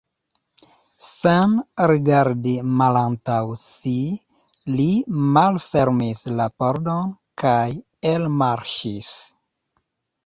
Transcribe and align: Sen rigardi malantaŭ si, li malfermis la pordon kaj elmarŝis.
Sen 1.07 1.51
rigardi 1.91 2.53
malantaŭ 2.79 3.37
si, 3.63 3.93
li 4.79 4.89
malfermis 5.37 6.25
la 6.41 6.49
pordon 6.63 7.13
kaj 7.45 7.63
elmarŝis. 8.15 9.17